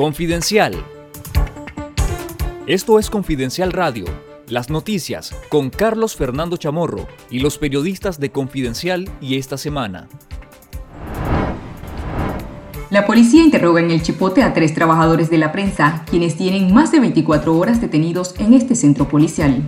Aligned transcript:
Confidencial. 0.00 0.82
Esto 2.66 2.98
es 2.98 3.10
Confidencial 3.10 3.70
Radio, 3.70 4.06
las 4.48 4.70
noticias 4.70 5.36
con 5.50 5.68
Carlos 5.68 6.16
Fernando 6.16 6.56
Chamorro 6.56 7.06
y 7.30 7.40
los 7.40 7.58
periodistas 7.58 8.18
de 8.18 8.32
Confidencial 8.32 9.10
y 9.20 9.36
esta 9.36 9.58
semana. 9.58 10.08
La 12.88 13.04
policía 13.04 13.44
interroga 13.44 13.82
en 13.82 13.90
el 13.90 14.00
Chipote 14.00 14.42
a 14.42 14.54
tres 14.54 14.72
trabajadores 14.72 15.28
de 15.28 15.36
la 15.36 15.52
prensa, 15.52 16.06
quienes 16.08 16.34
tienen 16.34 16.72
más 16.72 16.90
de 16.92 17.00
24 17.00 17.54
horas 17.54 17.82
detenidos 17.82 18.34
en 18.38 18.54
este 18.54 18.76
centro 18.76 19.06
policial. 19.06 19.62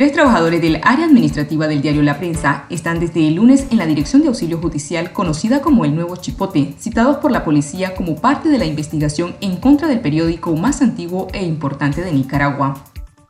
Tres 0.00 0.12
trabajadores 0.12 0.62
del 0.62 0.80
área 0.82 1.04
administrativa 1.04 1.68
del 1.68 1.82
diario 1.82 2.02
La 2.02 2.16
Prensa 2.16 2.64
están 2.70 3.00
desde 3.00 3.28
el 3.28 3.34
lunes 3.34 3.66
en 3.70 3.76
la 3.76 3.84
Dirección 3.84 4.22
de 4.22 4.28
Auxilio 4.28 4.56
Judicial 4.56 5.12
conocida 5.12 5.60
como 5.60 5.84
el 5.84 5.94
Nuevo 5.94 6.16
Chipote, 6.16 6.74
citados 6.78 7.18
por 7.18 7.30
la 7.30 7.44
policía 7.44 7.94
como 7.94 8.16
parte 8.16 8.48
de 8.48 8.56
la 8.56 8.64
investigación 8.64 9.36
en 9.42 9.56
contra 9.56 9.88
del 9.88 10.00
periódico 10.00 10.56
más 10.56 10.80
antiguo 10.80 11.28
e 11.34 11.44
importante 11.44 12.00
de 12.00 12.12
Nicaragua. 12.12 12.82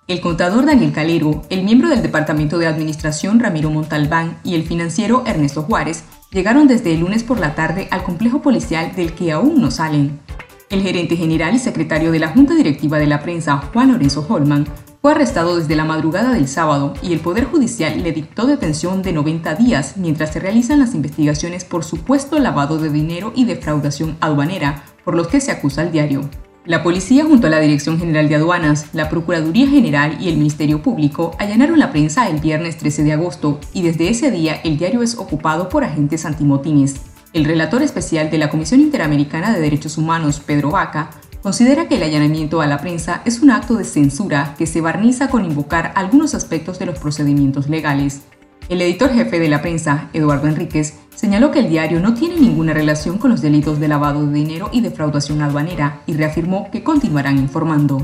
El 0.06 0.20
contador 0.20 0.64
Daniel 0.64 0.92
Calero, 0.92 1.42
el 1.50 1.64
miembro 1.64 1.88
del 1.88 2.02
Departamento 2.02 2.56
de 2.56 2.68
Administración 2.68 3.40
Ramiro 3.40 3.70
Montalbán 3.70 4.38
y 4.44 4.54
el 4.54 4.62
financiero 4.62 5.24
Ernesto 5.26 5.62
Juárez 5.62 6.04
llegaron 6.30 6.68
desde 6.68 6.94
el 6.94 7.00
lunes 7.00 7.24
por 7.24 7.40
la 7.40 7.56
tarde 7.56 7.88
al 7.90 8.04
complejo 8.04 8.42
policial 8.42 8.94
del 8.94 9.14
que 9.14 9.32
aún 9.32 9.60
no 9.60 9.72
salen. 9.72 10.20
El 10.68 10.82
gerente 10.82 11.16
general 11.16 11.52
y 11.52 11.58
secretario 11.58 12.12
de 12.12 12.20
la 12.20 12.28
Junta 12.28 12.54
Directiva 12.54 13.00
de 13.00 13.08
la 13.08 13.18
Prensa, 13.18 13.56
Juan 13.56 13.90
Lorenzo 13.90 14.24
Holman, 14.28 14.68
fue 15.00 15.12
arrestado 15.12 15.56
desde 15.56 15.76
la 15.76 15.86
madrugada 15.86 16.34
del 16.34 16.46
sábado 16.46 16.92
y 17.02 17.14
el 17.14 17.20
Poder 17.20 17.44
Judicial 17.44 18.02
le 18.02 18.12
dictó 18.12 18.46
detención 18.46 19.00
de 19.00 19.14
90 19.14 19.54
días 19.54 19.96
mientras 19.96 20.32
se 20.32 20.40
realizan 20.40 20.78
las 20.78 20.94
investigaciones 20.94 21.64
por 21.64 21.84
supuesto 21.84 22.38
lavado 22.38 22.76
de 22.76 22.90
dinero 22.90 23.32
y 23.34 23.46
defraudación 23.46 24.18
aduanera, 24.20 24.84
por 25.04 25.14
los 25.14 25.28
que 25.28 25.40
se 25.40 25.52
acusa 25.52 25.82
al 25.82 25.92
diario. 25.92 26.28
La 26.66 26.82
policía 26.82 27.24
junto 27.24 27.46
a 27.46 27.50
la 27.50 27.60
Dirección 27.60 27.98
General 27.98 28.28
de 28.28 28.34
Aduanas, 28.34 28.88
la 28.92 29.08
Procuraduría 29.08 29.66
General 29.66 30.18
y 30.20 30.28
el 30.28 30.36
Ministerio 30.36 30.82
Público 30.82 31.34
allanaron 31.38 31.78
la 31.78 31.92
prensa 31.92 32.28
el 32.28 32.38
viernes 32.38 32.76
13 32.76 33.02
de 33.02 33.14
agosto 33.14 33.58
y 33.72 33.80
desde 33.80 34.10
ese 34.10 34.30
día 34.30 34.60
el 34.64 34.76
diario 34.76 35.00
es 35.00 35.16
ocupado 35.16 35.70
por 35.70 35.82
agentes 35.82 36.26
antimotines. 36.26 37.00
El 37.32 37.46
relator 37.46 37.80
especial 37.80 38.30
de 38.30 38.36
la 38.36 38.50
Comisión 38.50 38.80
Interamericana 38.80 39.54
de 39.54 39.60
Derechos 39.60 39.96
Humanos, 39.96 40.42
Pedro 40.44 40.72
Vaca, 40.72 41.10
considera 41.42 41.88
que 41.88 41.96
el 41.96 42.02
allanamiento 42.02 42.60
a 42.60 42.66
la 42.66 42.78
prensa 42.78 43.22
es 43.24 43.40
un 43.40 43.50
acto 43.50 43.74
de 43.74 43.84
censura 43.84 44.54
que 44.58 44.66
se 44.66 44.80
barniza 44.80 45.28
con 45.28 45.44
invocar 45.44 45.92
algunos 45.94 46.34
aspectos 46.34 46.78
de 46.78 46.86
los 46.86 46.98
procedimientos 46.98 47.68
legales. 47.68 48.22
El 48.68 48.82
editor 48.82 49.12
jefe 49.12 49.38
de 49.38 49.48
la 49.48 49.62
prensa, 49.62 50.10
Eduardo 50.12 50.46
Enríquez, 50.46 50.94
señaló 51.14 51.50
que 51.50 51.58
el 51.58 51.68
diario 51.68 52.00
no 52.00 52.14
tiene 52.14 52.36
ninguna 52.36 52.72
relación 52.72 53.18
con 53.18 53.30
los 53.30 53.40
delitos 53.40 53.80
de 53.80 53.88
lavado 53.88 54.24
de 54.24 54.32
dinero 54.32 54.68
y 54.72 54.80
defraudación 54.80 55.42
aduanera 55.42 56.02
y 56.06 56.12
reafirmó 56.12 56.70
que 56.70 56.84
continuarán 56.84 57.38
informando. 57.38 58.00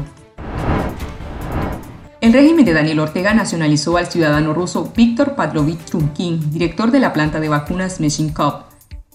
El 2.20 2.32
régimen 2.32 2.64
de 2.64 2.72
Daniel 2.72 2.98
Ortega 2.98 3.34
nacionalizó 3.34 3.98
al 3.98 4.06
ciudadano 4.06 4.54
ruso 4.54 4.92
Víctor 4.96 5.36
Pavlovich 5.36 5.84
Trumkin, 5.84 6.50
director 6.50 6.90
de 6.90 6.98
la 6.98 7.12
planta 7.12 7.38
de 7.38 7.48
vacunas 7.48 8.00
Meshinkov, 8.00 8.64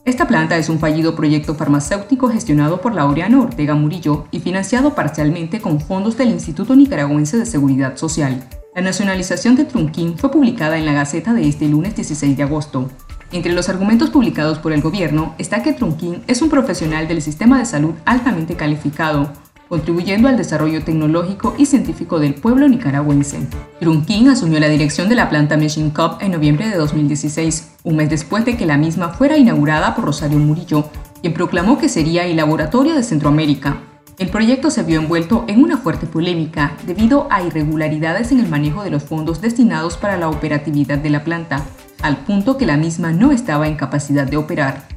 esta 0.04 0.28
planta 0.28 0.58
es 0.58 0.68
un 0.68 0.80
fallido 0.80 1.16
proyecto 1.16 1.54
farmacéutico 1.54 2.28
gestionado 2.28 2.82
por 2.82 2.96
Laureano 2.96 3.44
Ortega 3.44 3.76
Murillo 3.76 4.26
y 4.32 4.40
financiado 4.40 4.96
parcialmente 4.96 5.62
con 5.62 5.80
fondos 5.80 6.18
del 6.18 6.30
Instituto 6.30 6.76
Nicaragüense 6.76 7.38
de 7.38 7.46
Seguridad 7.46 7.98
Social. 7.98 8.44
La 8.74 8.82
nacionalización 8.82 9.56
de 9.56 9.66
Trunquín 9.66 10.18
fue 10.18 10.32
publicada 10.32 10.80
en 10.80 10.88
la 10.88 10.94
Gaceta 10.94 11.34
de 11.34 11.48
este 11.48 11.68
lunes 11.68 11.96
16 11.96 12.36
de 12.36 12.42
agosto. 12.42 12.90
Entre 13.32 13.54
los 13.54 13.70
argumentos 13.70 14.10
publicados 14.10 14.58
por 14.58 14.74
el 14.74 14.82
gobierno 14.82 15.36
está 15.38 15.62
que 15.62 15.74
Trunquín 15.74 16.24
es 16.26 16.42
un 16.42 16.50
profesional 16.50 17.08
del 17.08 17.22
sistema 17.22 17.60
de 17.60 17.66
salud 17.66 17.94
altamente 18.06 18.56
calificado, 18.56 19.32
contribuyendo 19.70 20.28
al 20.28 20.36
desarrollo 20.36 20.84
tecnológico 20.84 21.54
y 21.60 21.68
científico 21.68 22.20
del 22.20 22.34
pueblo 22.34 22.68
nicaragüense. 22.68 23.48
Trunquín 23.80 24.30
asumió 24.30 24.60
la 24.60 24.68
dirección 24.68 25.10
de 25.10 25.16
la 25.16 25.30
planta 25.30 25.58
Machine 25.58 25.94
Cup 25.94 26.18
en 26.22 26.32
noviembre 26.32 26.68
de 26.68 26.76
2016, 26.76 27.71
un 27.84 27.96
mes 27.96 28.10
después 28.10 28.46
de 28.46 28.58
que 28.58 28.66
la 28.66 28.78
misma 28.78 29.10
fuera 29.10 29.38
inaugurada 29.38 29.96
por 29.96 30.06
Rosario 30.06 30.40
Murillo, 30.40 30.86
quien 31.22 31.34
proclamó 31.34 31.78
que 31.78 31.90
sería 31.90 32.26
el 32.26 32.38
laboratorio 32.38 32.96
de 32.96 33.04
Centroamérica. 33.04 33.78
El 34.20 34.30
proyecto 34.30 34.70
se 34.70 34.84
vio 34.84 35.00
envuelto 35.00 35.46
en 35.48 35.64
una 35.64 35.78
fuerte 35.78 36.06
polémica 36.06 36.78
debido 36.86 37.28
a 37.32 37.42
irregularidades 37.42 38.32
en 38.32 38.40
el 38.40 38.50
manejo 38.50 38.84
de 38.84 38.92
los 38.92 39.04
fondos 39.04 39.42
destinados 39.42 39.98
para 39.98 40.18
la 40.18 40.30
operatividad 40.30 41.00
de 41.00 41.10
la 41.10 41.24
planta, 41.24 41.66
al 42.04 42.18
punto 42.18 42.58
que 42.58 42.66
la 42.66 42.78
misma 42.78 43.12
no 43.12 43.32
estaba 43.32 43.68
en 43.68 43.76
capacidad 43.76 44.28
de 44.28 44.38
operar. 44.38 44.88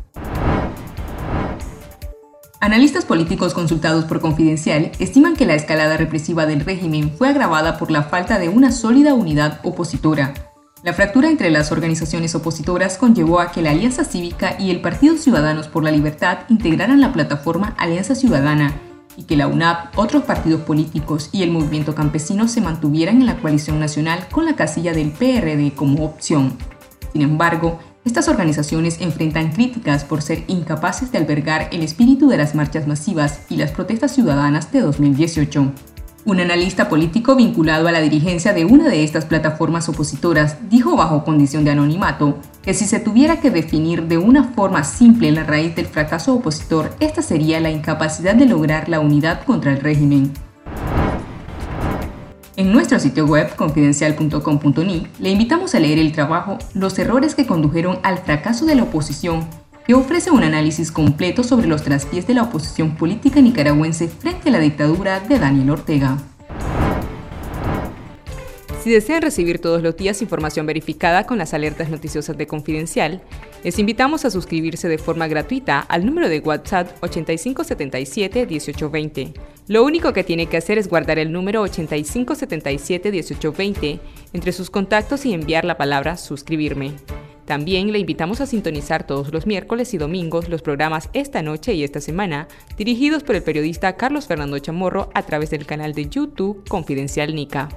Analistas 2.61 3.05
políticos 3.05 3.53
consultados 3.53 4.07
por 4.07 4.21
Confidencial 4.21 4.91
estiman 4.99 5.37
que 5.37 5.45
la 5.45 5.55
escalada 5.55 5.99
represiva 5.99 6.47
del 6.47 6.61
régimen 6.61 7.11
fue 7.11 7.29
agravada 7.29 7.77
por 7.77 7.91
la 7.91 8.05
falta 8.05 8.39
de 8.39 8.49
una 8.49 8.73
sólida 8.73 9.13
unidad 9.13 9.61
opositora. 9.65 10.33
La 10.85 10.93
fractura 10.93 11.31
entre 11.31 11.49
las 11.49 11.73
organizaciones 11.73 12.35
opositoras 12.35 12.99
conllevó 12.99 13.41
a 13.41 13.51
que 13.51 13.63
la 13.63 13.71
Alianza 13.71 14.05
Cívica 14.05 14.55
y 14.59 14.71
el 14.71 14.83
Partido 14.83 15.17
Ciudadanos 15.17 15.67
por 15.67 15.83
la 15.83 15.91
Libertad 15.91 16.41
integraran 16.51 17.01
la 17.01 17.11
plataforma 17.11 17.75
Alianza 17.79 18.15
Ciudadana 18.15 18.75
y 19.17 19.23
que 19.23 19.35
la 19.35 19.47
UNAP, 19.47 19.99
otros 19.99 20.25
partidos 20.25 20.61
políticos 20.61 21.31
y 21.33 21.43
el 21.43 21.51
movimiento 21.51 21.95
campesino 21.95 22.49
se 22.49 22.61
mantuvieran 22.61 23.23
en 23.23 23.27
la 23.27 23.39
coalición 23.39 23.81
nacional 23.81 24.29
con 24.31 24.45
la 24.45 24.57
casilla 24.57 24.93
del 24.93 25.11
PRD 25.11 25.73
como 25.75 26.05
opción. 26.05 26.59
Sin 27.15 27.23
embargo, 27.23 27.79
estas 28.05 28.29
organizaciones 28.29 29.01
enfrentan 29.01 29.53
críticas 29.53 30.05
por 30.05 30.21
ser 30.21 30.45
incapaces 30.49 31.11
de 31.11 31.17
albergar 31.17 31.71
el 31.73 31.83
espíritu 31.83 32.29
de 32.29 32.37
las 32.37 32.55
marchas 32.55 32.87
masivas 32.87 33.41
y 33.49 33.57
las 33.57 33.71
protestas 33.71 34.15
ciudadanas 34.15 34.71
de 34.71 34.83
2018. 34.83 35.73
Un 36.27 36.41
analista 36.41 36.89
político 36.89 37.37
vinculado 37.37 37.87
a 37.87 37.93
la 37.93 38.01
dirigencia 38.01 38.55
de 38.55 38.65
una 38.65 38.89
de 38.89 39.05
estas 39.05 39.27
plataformas 39.27 39.91
opositoras 39.91 40.57
dijo 40.71 40.97
bajo 40.97 41.23
condición 41.23 41.67
de 41.67 41.73
anonimato 41.73 42.39
que 42.63 42.73
si 42.73 42.87
se 42.87 42.99
tuviera 42.99 43.41
que 43.41 43.51
definir 43.51 44.05
de 44.05 44.17
una 44.17 44.45
forma 44.45 44.85
simple 44.85 45.31
la 45.33 45.45
raíz 45.45 45.77
del 45.77 45.85
fracaso 45.85 46.33
opositor, 46.33 46.97
esta 46.99 47.21
sería 47.21 47.61
la 47.61 47.71
incapacidad 47.71 48.35
de 48.35 48.47
lograr 48.47 48.89
la 48.89 49.01
unidad 49.01 49.45
contra 49.45 49.73
el 49.73 49.81
régimen. 49.81 50.33
En 52.57 52.73
nuestro 52.73 52.99
sitio 53.01 53.27
web 53.27 53.55
confidencial.com.ni 53.55 55.07
le 55.19 55.29
invitamos 55.29 55.75
a 55.75 55.81
leer 55.81 55.99
el 55.99 56.13
trabajo 56.13 56.57
Los 56.73 56.99
errores 56.99 57.35
que 57.35 57.47
condujeron 57.47 57.99
al 58.03 58.17
fracaso 58.17 58.65
de 58.65 58.77
la 58.77 58.85
oposición, 58.85 59.47
que 59.87 59.95
ofrece 59.95 60.31
un 60.31 60.43
análisis 60.43 60.91
completo 60.91 61.45
sobre 61.45 61.67
los 61.67 61.83
traspiés 61.83 62.27
de 62.27 62.33
la 62.35 62.43
oposición 62.45 62.97
política 62.97 63.41
nicaragüense 63.41 64.09
frente 64.09 64.49
a 64.49 64.53
la 64.53 64.61
dictadura 64.61 65.21
de 65.21 65.39
Daniel 65.39 65.71
Ortega. 65.71 66.19
Si 68.83 68.91
desean 68.91 69.23
recibir 69.23 69.61
todos 69.61 69.83
los 69.83 69.97
días 69.97 70.21
información 70.21 70.67
verificada 70.67 71.25
con 71.25 71.39
las 71.39 71.55
alertas 71.55 71.89
noticiosas 71.89 72.37
de 72.37 72.47
Confidencial, 72.47 73.23
les 73.63 73.79
invitamos 73.79 74.27
a 74.27 74.31
suscribirse 74.31 74.89
de 74.89 74.99
forma 74.99 75.27
gratuita 75.27 75.81
al 75.81 76.05
número 76.05 76.29
de 76.29 76.41
WhatsApp 76.41 76.91
8577-1820. 77.01 79.33
Lo 79.69 79.85
único 79.85 80.13
que 80.13 80.23
tiene 80.23 80.49
que 80.49 80.59
hacer 80.59 80.77
es 80.77 80.89
guardar 80.89 81.19
el 81.19 81.33
número 81.33 81.65
8577-1820 81.65 84.01
entre 84.35 84.53
sus 84.53 84.69
contactos 84.69 85.25
y 85.25 85.33
enviar 85.33 85.65
la 85.65 85.79
palabra 85.79 86.19
suscribirme. 86.19 86.93
También 87.45 87.93
le 87.93 87.99
invitamos 87.99 88.41
a 88.41 88.47
sintonizar 88.47 89.07
todos 89.07 89.33
los 89.33 89.47
miércoles 89.47 89.93
y 89.93 89.99
domingos 89.99 90.49
los 90.49 90.63
programas 90.63 91.11
Esta 91.13 91.43
Noche 91.43 91.75
y 91.75 91.85
Esta 91.85 92.01
Semana, 92.01 92.49
dirigidos 92.79 93.23
por 93.23 93.37
el 93.37 93.43
periodista 93.43 93.97
Carlos 93.97 94.27
Fernando 94.27 94.59
Chamorro 94.59 95.11
a 95.15 95.23
través 95.25 95.51
del 95.51 95.67
canal 95.67 95.93
de 95.93 96.09
YouTube 96.09 96.67
Confidencial 96.69 97.35
Nica. 97.35 97.69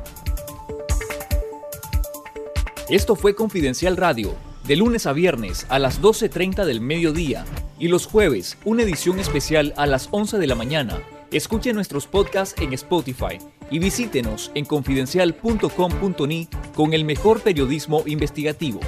Esto 2.90 3.18
fue 3.18 3.36
Confidencial 3.36 3.98
Radio, 3.98 4.36
de 4.66 4.78
lunes 4.78 5.06
a 5.06 5.12
viernes 5.12 5.66
a 5.68 5.80
las 5.80 6.02
12.30 6.02 6.64
del 6.64 6.80
mediodía 6.80 7.44
y 7.78 7.90
los 7.90 8.06
jueves 8.06 8.58
una 8.64 8.84
edición 8.84 9.20
especial 9.20 9.74
a 9.76 9.86
las 9.86 10.08
11 10.12 10.38
de 10.38 10.48
la 10.48 10.56
mañana. 10.56 10.98
Escuche 11.32 11.74
nuestros 11.74 12.08
podcasts 12.08 12.56
en 12.62 12.72
Spotify 12.72 13.40
y 13.70 13.80
visítenos 13.80 14.52
en 14.56 14.64
confidencial.com.ni 14.64 16.48
con 16.74 16.94
el 16.94 17.04
mejor 17.04 17.42
periodismo 17.42 18.04
investigativo. 18.06 18.80